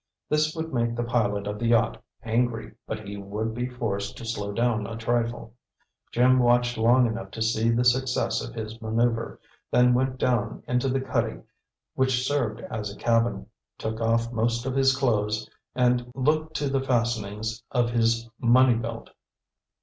This 0.29 0.55
would 0.55 0.73
make 0.73 0.95
the 0.95 1.03
pilot 1.03 1.45
of 1.45 1.59
the 1.59 1.67
yacht 1.67 2.01
angry, 2.23 2.73
but 2.87 3.01
he 3.07 3.17
would 3.17 3.53
be 3.53 3.67
forced 3.69 4.17
to 4.17 4.25
slow 4.25 4.51
down 4.51 4.87
a 4.87 4.95
trifle. 4.97 5.53
Jim 6.11 6.39
watched 6.39 6.75
long 6.75 7.05
enough 7.05 7.29
to 7.29 7.41
see 7.43 7.69
the 7.69 7.85
success 7.85 8.43
of 8.43 8.55
his 8.55 8.81
manoeuver, 8.81 9.39
then 9.69 9.93
went 9.93 10.17
down 10.17 10.63
into 10.67 10.89
the 10.89 11.01
cuddy 11.01 11.41
which 11.93 12.25
served 12.25 12.61
as 12.61 12.91
a 12.91 12.97
cabin, 12.97 13.45
took 13.77 14.01
off 14.01 14.31
most 14.31 14.65
of 14.65 14.73
his 14.75 14.97
clothes, 14.97 15.47
and 15.75 16.11
looked 16.15 16.55
to 16.55 16.67
the 16.67 16.81
fastenings 16.81 17.61
of 17.69 17.91
his 17.91 18.27
money 18.39 18.73
belt. 18.73 19.11